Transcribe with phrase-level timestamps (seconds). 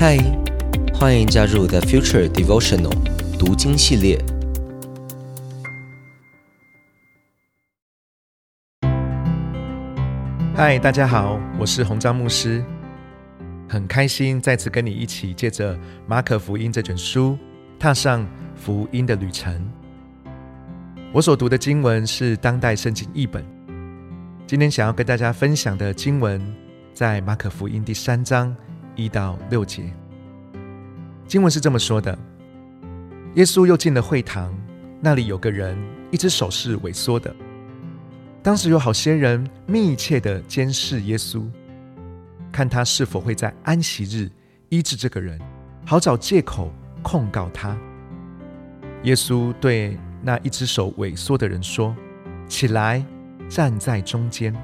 [0.00, 0.16] 嗨，
[0.94, 2.90] 欢迎加入 The Future Devotional
[3.38, 4.18] 读经系列。
[10.54, 12.64] 嗨，大家好，我是洪章牧师，
[13.68, 17.36] 很开心再次跟你一起借着马可福音这卷书，
[17.78, 18.26] 踏上
[18.56, 19.70] 福音的旅程。
[21.12, 23.44] 我所读的经文是当代圣经译本。
[24.46, 26.40] 今天想要跟大家分享的经文，
[26.94, 28.56] 在马可福音第三章
[29.00, 29.92] 一到六节。
[31.26, 32.16] 经文是这么说的：
[33.34, 34.52] 耶稣又进了会堂，
[35.00, 35.78] 那里有个人，
[36.10, 37.34] 一只手是萎缩的。
[38.42, 41.44] 当时有好些人密切的监视耶稣，
[42.52, 44.30] 看他是否会在安息日
[44.68, 45.38] 医治这个人，
[45.86, 46.72] 好找借口
[47.02, 47.76] 控告他。
[49.04, 51.96] 耶稣对那一只手萎缩的人说
[52.46, 53.04] ：“起来。”
[53.50, 54.54] 站在中间，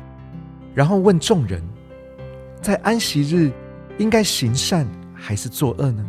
[0.72, 1.60] 然后问众人：
[2.62, 3.50] 在安息日
[3.98, 6.06] 应该行善还是作恶呢？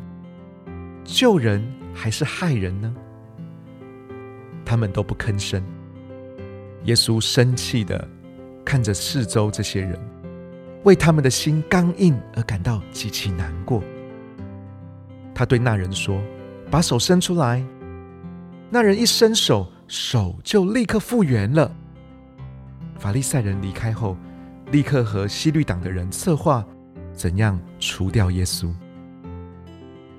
[1.06, 2.94] 救人还是害人呢？
[4.66, 5.64] 他们都不吭声。
[6.84, 8.08] 耶稣生气的
[8.66, 9.98] 看着四周这些人，
[10.84, 13.82] 为他们的心刚硬而感到极其难过。
[15.34, 16.22] 他对那人说
[16.70, 17.64] ：“把手伸出来。”
[18.70, 21.74] 那人一伸手，手就立刻复原了。
[23.00, 24.18] 法利赛人离开后，
[24.72, 26.66] 立刻和西律党的人策划
[27.18, 28.72] 怎样除掉耶稣。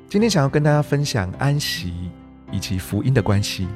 [0.08, 2.10] 今天想要跟大家分享安息
[2.50, 3.68] 以及福音的关系。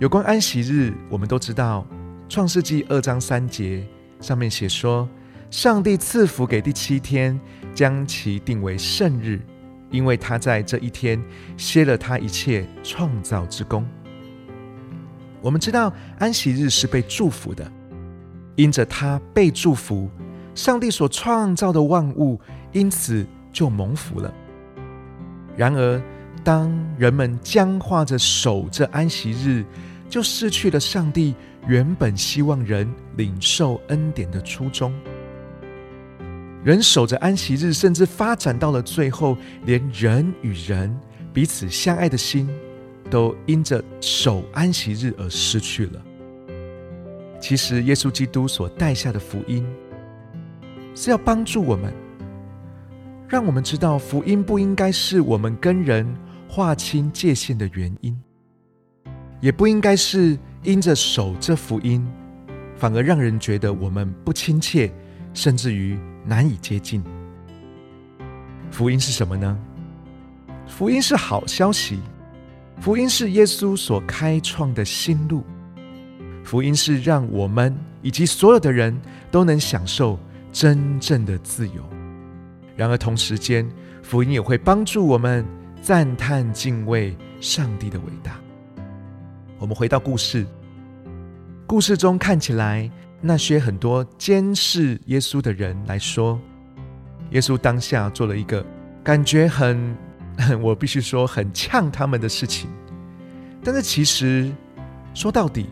[0.00, 1.86] 有关安息日，我们都知道，
[2.32, 3.86] 《创世纪》二章三节
[4.18, 5.08] 上面写说
[5.50, 7.38] ：“上帝赐福给第七天，
[7.74, 9.40] 将其定为圣日，
[9.90, 11.22] 因为他在这一天
[11.56, 13.86] 歇了他一切创造之功。”
[15.42, 17.70] 我们知道安息日是被祝福的，
[18.56, 20.10] 因着他被祝福，
[20.54, 22.40] 上帝所创造的万物
[22.72, 24.32] 因此就蒙福了。
[25.56, 26.02] 然而，
[26.42, 29.64] 当人们僵化着守着安息日，
[30.08, 31.34] 就失去了上帝
[31.66, 34.92] 原本希望人领受恩典的初衷。
[36.62, 40.94] 人守着安息日，甚至发展到了最后，连人与人
[41.32, 42.48] 彼此相爱的心。
[43.10, 46.02] 都因着守安息日而失去了。
[47.38, 49.64] 其实，耶稣基督所带下的福音，
[50.94, 51.92] 是要帮助我们，
[53.28, 56.06] 让我们知道福音不应该是我们跟人
[56.48, 58.16] 划清界限的原因，
[59.40, 62.06] 也不应该是因着守这福音，
[62.76, 64.92] 反而让人觉得我们不亲切，
[65.32, 67.02] 甚至于难以接近。
[68.70, 69.58] 福音是什么呢？
[70.66, 71.98] 福音是好消息。
[72.80, 75.44] 福音是耶稣所开创的新路，
[76.42, 79.00] 福音是让我们以及所有的人
[79.30, 80.18] 都能享受
[80.54, 81.82] 真正的自由。
[82.76, 83.68] 然而同时间，
[84.04, 85.44] 福音也会帮助我们
[85.82, 88.40] 赞叹敬畏上帝的伟大。
[89.58, 90.46] 我们回到故事，
[91.66, 92.88] 故事中看起来
[93.20, 96.40] 那些很多监视耶稣的人来说，
[97.30, 98.64] 耶稣当下做了一个
[99.02, 99.94] 感觉很。
[100.60, 102.68] 我必须说很呛他们的事情，
[103.62, 104.50] 但是其实
[105.14, 105.68] 说到底，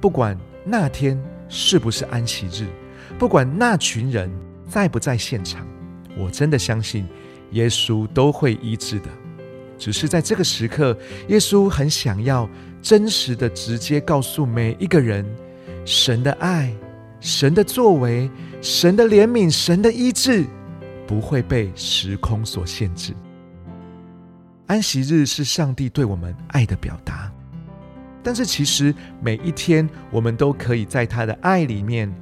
[0.00, 1.16] 不管那天
[1.48, 2.66] 是不是安息日，
[3.18, 4.30] 不管那群人
[4.66, 5.66] 在不在现场，
[6.16, 7.06] 我真的相信
[7.52, 9.08] 耶稣都会医治的。
[9.78, 10.96] 只是在这个时刻，
[11.28, 12.48] 耶稣很想要
[12.82, 15.24] 真实的直接告诉每一个人，
[15.86, 16.70] 神的爱、
[17.18, 20.44] 神的作为、神的怜悯、神的医治，
[21.06, 23.14] 不会被时空所限制。
[24.66, 27.32] 安息日是上帝对我们爱的表达，
[28.22, 32.14] 但是其实每一天我们都可以在他的爱里面，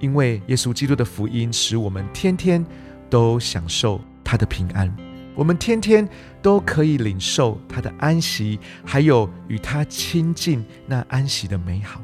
[0.00, 2.64] 因为耶稣基督的福音使我们天天
[3.10, 4.94] 都享受他的平安，
[5.34, 6.08] 我们天天
[6.40, 12.00] 都可以领受他的安息，还有与他亲近那安息的美好。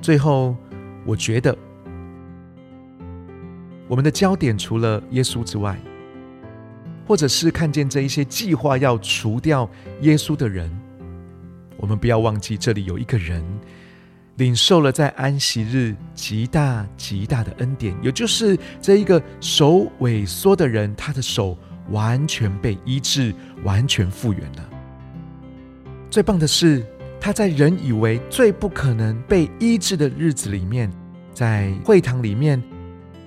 [0.00, 0.56] 最后，
[1.04, 1.56] 我觉得
[3.88, 5.78] 我们的焦点除了耶稣之外。
[7.06, 9.68] 或者是看见这一些计划要除掉
[10.00, 10.70] 耶稣的人，
[11.76, 13.44] 我们不要忘记，这里有一个人
[14.36, 21.56] 领受了在安息日极大极大的恩典，也就是这一个手萎缩的人，他的手
[21.90, 24.68] 完全被医治，完全复原了。
[26.10, 26.84] 最棒的是，
[27.20, 30.90] 他在人以为最不可能被医治的日子里面，
[31.32, 32.62] 在会堂里面。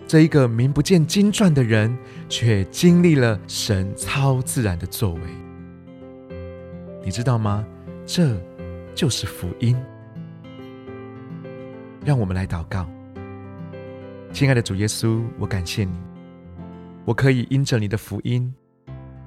[0.07, 1.97] 这一个名不见经传的人，
[2.29, 5.21] 却经历了神超自然的作为。
[7.03, 7.65] 你知道吗？
[8.05, 8.41] 这
[8.95, 9.75] 就是福音。
[12.07, 12.87] 让我们来祷告，
[14.31, 15.91] 亲爱的主耶稣，我感谢你，
[17.03, 18.55] 我可以因着你的福音，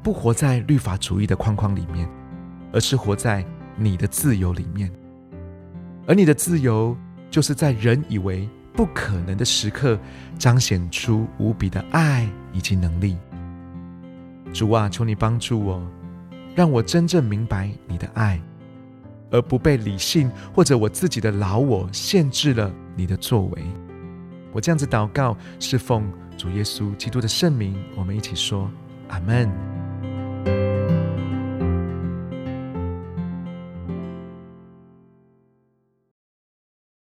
[0.02, 2.08] 不活在律法主义的框框里面，
[2.72, 3.44] 而是活在
[3.76, 4.90] 你的自由里面。
[6.06, 6.96] 而你的自由，
[7.30, 9.98] 就是在人以为不可能的时刻，
[10.38, 13.14] 彰显出无比的爱以及能力。
[14.54, 15.86] 主啊，求你帮助我，
[16.54, 18.40] 让我真正明白你的爱，
[19.30, 23.62] 而不被理性或者我自己的老我限制了你的作为。
[24.52, 28.70] 我这样子祷告，是奉主耶稣基督的圣名，我们一起说
[29.08, 29.69] 阿门。